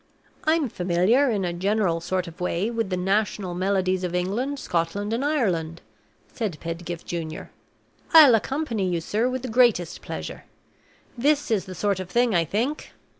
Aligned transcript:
'""I'm 0.45 0.67
familiar, 0.67 1.29
in 1.29 1.45
a 1.45 1.53
general 1.53 2.01
sort 2.01 2.27
of 2.27 2.41
way, 2.41 2.71
with 2.71 2.89
the 2.89 2.97
national 2.97 3.53
melodies 3.53 4.03
of 4.03 4.15
England, 4.15 4.57
Scotland, 4.57 5.13
and 5.13 5.23
Ireland," 5.23 5.79
said 6.33 6.59
Pedgift 6.59 7.05
Junior. 7.05 7.51
"I'll 8.11 8.33
accompany 8.33 8.89
you, 8.89 8.99
sir, 8.99 9.29
with 9.29 9.43
the 9.43 9.47
greatest 9.47 10.01
pleasure. 10.01 10.45
This 11.15 11.51
is 11.51 11.65
the 11.65 11.75
sort 11.75 11.99
of 11.99 12.09
thing, 12.09 12.33
I 12.33 12.45
think." 12.45 12.93